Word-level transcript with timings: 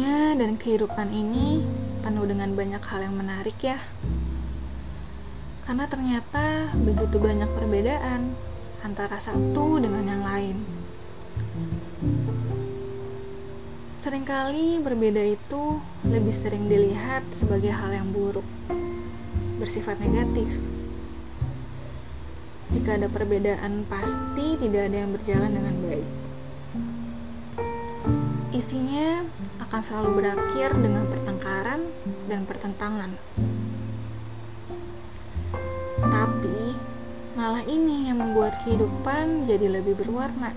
Dunia 0.00 0.32
dan 0.32 0.56
kehidupan 0.56 1.12
ini 1.12 1.60
penuh 2.00 2.24
dengan 2.24 2.56
banyak 2.56 2.80
hal 2.80 3.04
yang 3.04 3.20
menarik 3.20 3.60
ya. 3.60 3.76
Karena 5.68 5.84
ternyata 5.92 6.72
begitu 6.72 7.20
banyak 7.20 7.44
perbedaan 7.52 8.32
antara 8.80 9.20
satu 9.20 9.76
dengan 9.76 10.08
yang 10.08 10.24
lain. 10.24 10.56
Seringkali 14.00 14.80
berbeda 14.80 15.20
itu 15.20 15.84
lebih 16.08 16.32
sering 16.32 16.72
dilihat 16.72 17.28
sebagai 17.36 17.68
hal 17.68 17.92
yang 17.92 18.08
buruk, 18.08 18.48
bersifat 19.60 20.00
negatif. 20.00 20.56
Jika 22.72 22.96
ada 22.96 23.12
perbedaan, 23.12 23.84
pasti 23.84 24.56
tidak 24.64 24.88
ada 24.88 24.96
yang 24.96 25.12
berjalan 25.12 25.60
dengan 25.60 25.76
baik. 25.84 26.19
Isinya 28.50 29.22
akan 29.62 29.78
selalu 29.78 30.10
berakhir 30.18 30.74
dengan 30.74 31.06
pertengkaran 31.06 31.86
dan 32.26 32.42
pertentangan. 32.50 33.14
Tapi 36.02 36.74
malah 37.38 37.62
ini 37.70 38.10
yang 38.10 38.18
membuat 38.18 38.58
kehidupan 38.66 39.46
jadi 39.46 39.70
lebih 39.70 39.94
berwarna. 39.94 40.50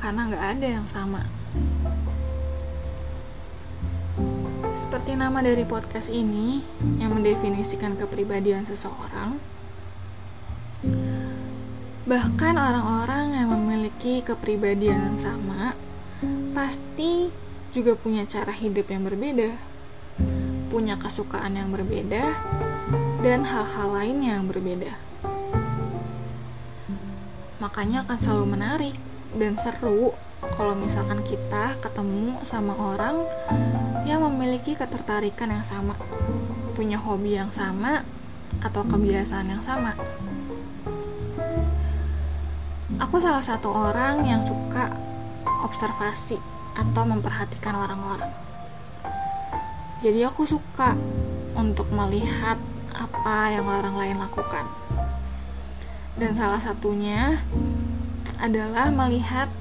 Karena 0.00 0.32
nggak 0.32 0.44
ada 0.56 0.66
yang 0.80 0.88
sama. 0.88 1.20
Seperti 4.80 5.20
nama 5.20 5.44
dari 5.44 5.68
podcast 5.68 6.08
ini 6.08 6.64
yang 6.96 7.12
mendefinisikan 7.12 8.00
kepribadian 8.00 8.64
seseorang, 8.64 9.36
bahkan 12.08 12.56
orang-orang 12.56 13.36
yang 13.36 13.52
memiliki 13.52 14.24
kepribadian 14.24 15.12
yang 15.12 15.18
sama 15.20 15.76
pasti 16.50 17.30
juga 17.70 17.94
punya 17.94 18.26
cara 18.26 18.50
hidup 18.50 18.90
yang 18.90 19.06
berbeda, 19.06 19.54
punya 20.70 20.98
kesukaan 20.98 21.54
yang 21.54 21.70
berbeda, 21.70 22.34
dan 23.22 23.46
hal-hal 23.46 23.88
lain 23.94 24.18
yang 24.26 24.44
berbeda. 24.50 24.90
Makanya 27.60 28.08
akan 28.08 28.18
selalu 28.18 28.46
menarik 28.56 28.96
dan 29.36 29.54
seru 29.54 30.16
kalau 30.56 30.72
misalkan 30.72 31.20
kita 31.22 31.76
ketemu 31.84 32.40
sama 32.42 32.72
orang 32.74 33.28
yang 34.08 34.24
memiliki 34.24 34.74
ketertarikan 34.74 35.52
yang 35.52 35.62
sama, 35.62 35.94
punya 36.72 36.96
hobi 36.96 37.36
yang 37.36 37.52
sama, 37.52 38.02
atau 38.64 38.82
kebiasaan 38.82 39.46
yang 39.52 39.62
sama. 39.62 39.94
Aku 43.00 43.16
salah 43.16 43.44
satu 43.44 43.70
orang 43.72 44.26
yang 44.28 44.42
suka 44.44 44.92
observasi 45.62 46.36
atau 46.76 47.02
memperhatikan 47.04 47.76
orang-orang. 47.76 48.32
Jadi 50.00 50.24
aku 50.24 50.48
suka 50.48 50.96
untuk 51.52 51.92
melihat 51.92 52.56
apa 52.96 53.52
yang 53.52 53.68
orang 53.68 53.96
lain 53.96 54.16
lakukan. 54.16 54.64
Dan 56.16 56.32
salah 56.32 56.60
satunya 56.60 57.40
adalah 58.40 58.88
melihat 58.88 59.52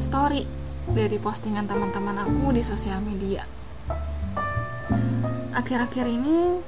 story 0.00 0.48
dari 0.92 1.20
postingan 1.20 1.68
teman-teman 1.68 2.16
aku 2.24 2.56
di 2.56 2.64
sosial 2.64 3.04
media. 3.04 3.44
Akhir-akhir 5.52 6.04
ini 6.08 6.60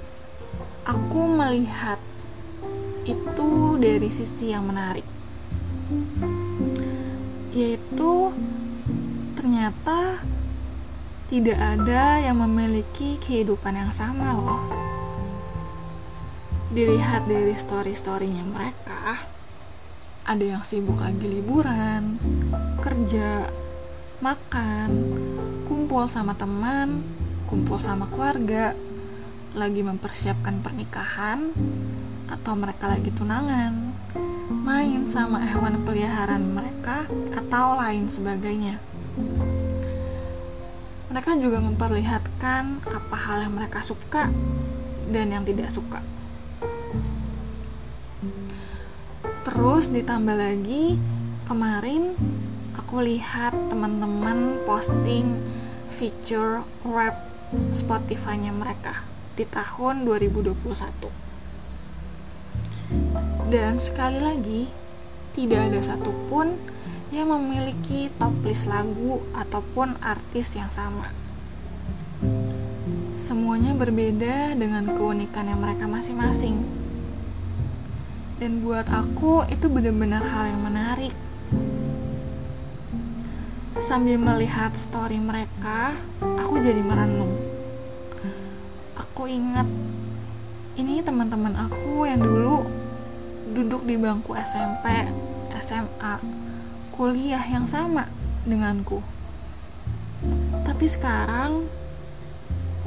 aku 0.84 1.20
melihat 1.28 2.00
itu 3.08 3.80
dari 3.80 4.08
sisi 4.12 4.52
yang 4.52 4.68
menarik 4.68 5.04
yaitu 7.58 8.30
ternyata 9.34 10.22
tidak 11.26 11.58
ada 11.58 12.22
yang 12.22 12.38
memiliki 12.46 13.18
kehidupan 13.18 13.74
yang 13.74 13.90
sama 13.90 14.30
loh. 14.30 14.62
Dilihat 16.70 17.26
dari 17.26 17.58
story-storynya 17.58 18.46
mereka, 18.46 19.26
ada 20.22 20.44
yang 20.44 20.62
sibuk 20.62 21.02
lagi 21.02 21.26
liburan, 21.26 22.22
kerja, 22.78 23.50
makan, 24.22 24.88
kumpul 25.66 26.06
sama 26.06 26.38
teman, 26.38 27.02
kumpul 27.50 27.82
sama 27.82 28.06
keluarga, 28.06 28.70
lagi 29.58 29.82
mempersiapkan 29.82 30.62
pernikahan, 30.62 31.50
atau 32.30 32.52
mereka 32.54 32.94
lagi 32.94 33.10
tunangan 33.10 33.97
main 34.48 35.04
sama 35.04 35.44
hewan 35.44 35.84
peliharaan 35.84 36.56
mereka 36.56 37.04
atau 37.36 37.76
lain 37.76 38.08
sebagainya. 38.08 38.80
Mereka 41.12 41.36
juga 41.36 41.60
memperlihatkan 41.60 42.84
apa 42.88 43.16
hal 43.16 43.44
yang 43.44 43.54
mereka 43.60 43.84
suka 43.84 44.32
dan 45.12 45.32
yang 45.32 45.44
tidak 45.44 45.68
suka. 45.68 46.00
Terus 49.44 49.92
ditambah 49.92 50.36
lagi 50.36 50.96
kemarin 51.44 52.16
aku 52.76 53.04
lihat 53.04 53.52
teman-teman 53.68 54.64
posting 54.64 55.40
feature 55.92 56.64
rap 56.88 57.28
Spotify-nya 57.72 58.52
mereka 58.52 59.04
di 59.36 59.44
tahun 59.48 60.04
2021 60.08 61.27
dan 63.48 63.80
sekali 63.80 64.20
lagi, 64.20 64.68
tidak 65.32 65.72
ada 65.72 65.80
satupun 65.80 66.60
yang 67.08 67.32
memiliki 67.32 68.12
top 68.20 68.36
list 68.44 68.68
lagu 68.68 69.24
ataupun 69.32 69.96
artis 70.04 70.52
yang 70.52 70.68
sama. 70.68 71.08
Semuanya 73.16 73.72
berbeda 73.72 74.52
dengan 74.52 74.92
keunikan 74.92 75.48
yang 75.48 75.64
mereka 75.64 75.88
masing-masing. 75.88 76.60
Dan 78.36 78.60
buat 78.60 78.84
aku 78.92 79.48
itu 79.48 79.66
benar-benar 79.72 80.28
hal 80.28 80.52
yang 80.52 80.62
menarik. 80.68 81.16
Sambil 83.80 84.20
melihat 84.20 84.76
story 84.76 85.16
mereka, 85.16 85.96
aku 86.20 86.60
jadi 86.60 86.84
merenung. 86.84 87.32
Aku 88.92 89.24
ingat 89.24 89.66
ini 90.76 91.00
teman-teman 91.00 91.56
aku 91.56 92.04
yang 92.04 92.20
dulu 92.20 92.87
duduk 93.52 93.88
di 93.88 93.96
bangku 93.96 94.36
SMP, 94.36 95.08
SMA, 95.58 96.14
kuliah 96.92 97.42
yang 97.46 97.64
sama 97.64 98.10
denganku. 98.44 99.00
Tapi 100.66 100.86
sekarang 100.90 101.64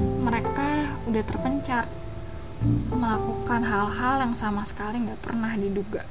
mereka 0.02 1.00
udah 1.08 1.24
terpencar 1.24 1.86
melakukan 2.94 3.66
hal-hal 3.66 4.16
yang 4.22 4.36
sama 4.38 4.62
sekali 4.68 5.02
nggak 5.02 5.22
pernah 5.24 5.54
diduga. 5.58 6.06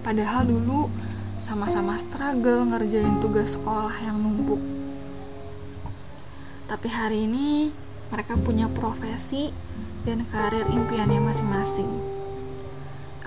Padahal 0.00 0.48
dulu 0.48 0.88
sama-sama 1.36 1.98
struggle 2.00 2.64
ngerjain 2.72 3.20
tugas 3.20 3.58
sekolah 3.58 3.92
yang 4.00 4.22
numpuk. 4.22 4.62
Tapi 6.66 6.88
hari 6.90 7.28
ini 7.28 7.70
mereka 8.08 8.38
punya 8.38 8.70
profesi 8.70 9.50
dan 10.06 10.22
karir 10.30 10.66
impiannya 10.70 11.18
masing-masing 11.18 12.15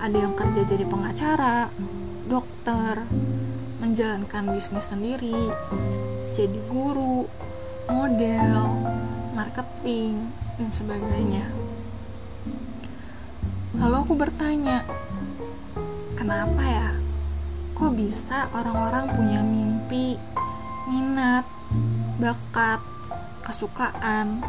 ada 0.00 0.16
yang 0.16 0.32
kerja 0.32 0.64
jadi 0.64 0.88
pengacara, 0.88 1.68
dokter, 2.24 3.04
menjalankan 3.84 4.48
bisnis 4.56 4.88
sendiri, 4.88 5.52
jadi 6.32 6.56
guru, 6.72 7.28
model, 7.84 8.80
marketing, 9.36 10.32
dan 10.56 10.72
sebagainya. 10.72 11.44
Lalu 13.76 13.96
aku 14.00 14.14
bertanya, 14.16 14.88
kenapa 16.16 16.64
ya? 16.64 16.88
Kok 17.76 17.92
bisa 17.92 18.48
orang-orang 18.56 19.12
punya 19.12 19.40
mimpi, 19.44 20.16
minat, 20.88 21.44
bakat, 22.16 22.80
kesukaan, 23.44 24.40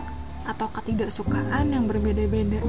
atau 0.48 0.68
ketidaksukaan 0.74 1.70
yang 1.70 1.86
berbeda-beda? 1.92 2.64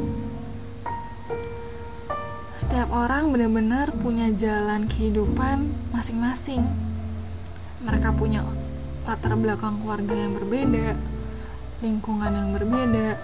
Setiap 2.60 2.93
orang 2.93 3.32
benar-benar 3.32 3.93
punya 3.96 4.28
jalan 4.32 4.84
kehidupan 4.84 5.72
masing-masing. 5.93 6.64
Mereka 7.81 8.12
punya 8.16 8.44
latar 9.08 9.34
belakang 9.34 9.81
keluarga 9.82 10.14
yang 10.14 10.37
berbeda, 10.37 10.94
lingkungan 11.82 12.32
yang 12.32 12.50
berbeda, 12.54 13.19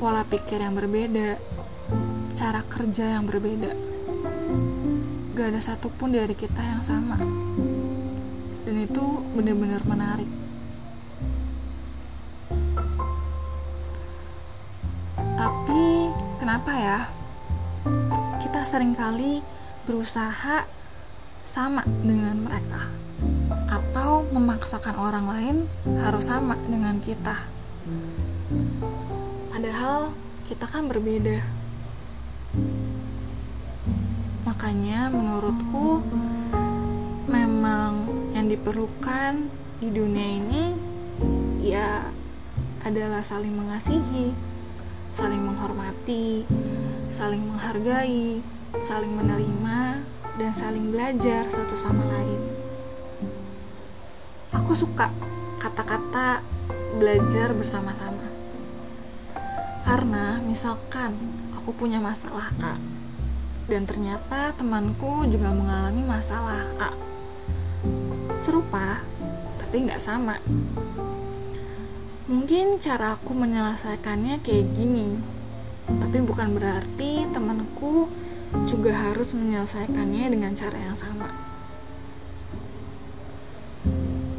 pola 0.00 0.24
pikir 0.24 0.62
yang 0.62 0.72
berbeda, 0.72 1.36
cara 2.32 2.64
kerja 2.64 3.16
yang 3.18 3.24
berbeda. 3.28 3.72
Gak 5.36 5.52
ada 5.52 5.60
satupun 5.60 6.16
dari 6.16 6.32
kita 6.32 6.64
yang 6.64 6.80
sama. 6.80 7.20
Dan 8.64 8.76
itu 8.80 9.04
benar-benar 9.36 9.84
menarik. 9.84 10.30
Tapi 15.36 16.08
kenapa 16.40 16.72
ya? 16.72 17.15
Sering 18.66 18.98
kali 18.98 19.46
berusaha 19.86 20.66
sama 21.46 21.86
dengan 22.02 22.42
mereka 22.42 22.90
atau 23.70 24.26
memaksakan 24.34 24.98
orang 24.98 25.26
lain 25.30 25.56
harus 26.02 26.26
sama 26.26 26.58
dengan 26.66 26.98
kita. 26.98 27.46
Padahal 29.54 30.10
kita 30.50 30.66
kan 30.66 30.90
berbeda. 30.90 31.46
Makanya 34.42 35.14
menurutku 35.14 36.02
memang 37.30 38.10
yang 38.34 38.50
diperlukan 38.50 39.46
di 39.78 39.88
dunia 39.94 40.42
ini 40.42 40.64
ya 41.62 42.10
adalah 42.82 43.22
saling 43.22 43.54
mengasihi, 43.54 44.34
saling 45.14 45.42
menghormati, 45.42 46.42
saling 47.14 47.46
menghargai, 47.46 48.42
saling 48.84 49.12
menerima, 49.12 50.04
dan 50.36 50.52
saling 50.52 50.92
belajar 50.92 51.48
satu 51.48 51.72
sama 51.72 52.04
lain. 52.12 52.40
Aku 54.52 54.76
suka 54.76 55.08
kata-kata 55.56 56.44
belajar 57.00 57.56
bersama-sama. 57.56 58.28
Karena 59.86 60.42
misalkan 60.44 61.16
aku 61.56 61.72
punya 61.72 62.02
masalah 62.02 62.52
A 62.60 62.76
dan 63.66 63.82
ternyata 63.82 64.54
temanku 64.54 65.26
juga 65.26 65.50
mengalami 65.50 66.02
masalah 66.06 66.70
A. 66.78 66.90
Serupa, 68.38 69.02
tapi 69.58 69.88
nggak 69.88 70.02
sama. 70.02 70.38
Mungkin 72.26 72.82
cara 72.82 73.14
aku 73.14 73.34
menyelesaikannya 73.34 74.42
kayak 74.42 74.74
gini, 74.74 75.18
tapi 75.86 76.18
bukan 76.22 76.58
berarti 76.58 77.26
temanku 77.30 78.10
juga 78.64 78.96
harus 78.96 79.36
menyelesaikannya 79.36 80.32
dengan 80.32 80.56
cara 80.56 80.78
yang 80.80 80.96
sama. 80.96 81.28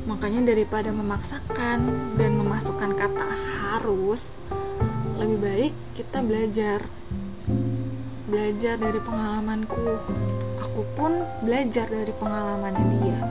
Makanya 0.10 0.50
daripada 0.50 0.90
memaksakan 0.90 1.80
dan 2.18 2.32
memasukkan 2.34 2.98
kata 2.98 3.28
harus, 3.70 4.42
lebih 5.22 5.38
baik 5.38 5.74
kita 5.94 6.26
belajar. 6.26 6.90
Belajar 8.26 8.82
dari 8.82 8.98
pengalamanku. 8.98 9.88
Aku 10.66 10.82
pun 10.98 11.22
belajar 11.46 11.86
dari 11.86 12.12
pengalamannya 12.18 12.86
dia 12.98 13.22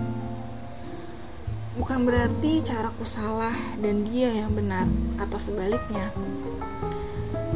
bukan 1.76 2.08
berarti 2.08 2.64
caraku 2.64 3.04
salah 3.04 3.52
dan 3.84 4.00
dia 4.08 4.32
yang 4.32 4.50
benar 4.56 4.88
atau 5.20 5.36
sebaliknya. 5.36 6.08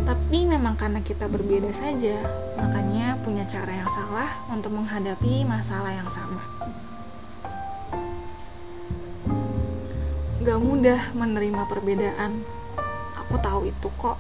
Tapi 0.06 0.47
memang 0.47 0.79
karena 0.79 1.02
kita 1.02 1.26
berbeda 1.26 1.75
saja, 1.75 2.17
makanya 2.56 3.19
punya 3.20 3.44
cara 3.44 3.73
yang 3.75 3.91
salah 3.91 4.31
untuk 4.49 4.73
menghadapi 4.73 5.44
masalah 5.44 5.93
yang 5.93 6.08
sama. 6.08 6.41
Gak 10.41 10.61
mudah 10.61 11.12
menerima 11.12 11.62
perbedaan, 11.69 12.41
aku 13.19 13.37
tahu 13.44 13.69
itu 13.69 13.88
kok. 14.00 14.17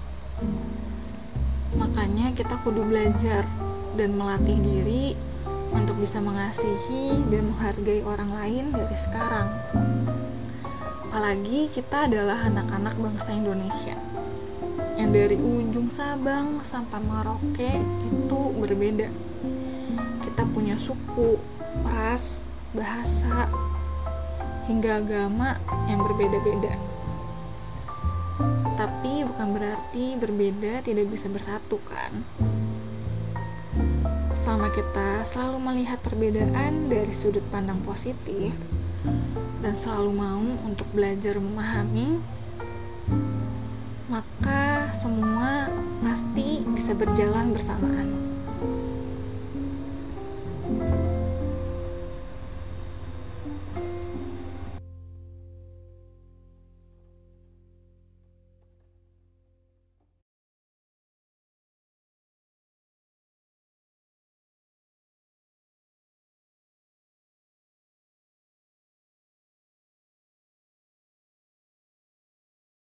Makanya 1.78 2.36
kita 2.36 2.60
kudu 2.60 2.84
belajar 2.84 3.46
dan 3.96 4.18
melatih 4.18 4.58
diri 4.60 5.16
untuk 5.70 5.96
bisa 6.02 6.18
mengasihi 6.18 7.22
dan 7.30 7.54
menghargai 7.54 8.02
orang 8.02 8.34
lain 8.34 8.64
dari 8.74 8.96
sekarang. 8.98 9.48
Apalagi 11.10 11.70
kita 11.72 12.06
adalah 12.06 12.46
anak-anak 12.46 12.94
bangsa 12.98 13.34
Indonesia 13.34 13.98
yang 15.00 15.16
dari 15.16 15.40
ujung 15.40 15.88
Sabang 15.88 16.60
sampai 16.60 17.00
Merauke 17.00 17.80
itu 18.04 18.40
berbeda. 18.60 19.08
Kita 20.20 20.44
punya 20.52 20.76
suku, 20.76 21.40
ras, 21.88 22.44
bahasa, 22.76 23.48
hingga 24.68 25.00
agama 25.00 25.56
yang 25.88 26.04
berbeda-beda. 26.04 26.76
Tapi 28.76 29.24
bukan 29.24 29.48
berarti 29.56 30.20
berbeda 30.20 30.84
tidak 30.84 31.08
bisa 31.08 31.32
bersatu 31.32 31.80
kan? 31.88 32.20
selama 34.40 34.72
kita 34.72 35.20
selalu 35.28 35.58
melihat 35.60 36.00
perbedaan 36.00 36.88
dari 36.88 37.12
sudut 37.12 37.44
pandang 37.52 37.76
positif 37.84 38.56
dan 39.60 39.76
selalu 39.76 40.16
mau 40.16 40.40
untuk 40.64 40.88
belajar 40.96 41.36
memahami, 41.36 42.16
bisa 46.90 47.06
berjalan 47.06 47.54
bersamaan. 47.54 48.19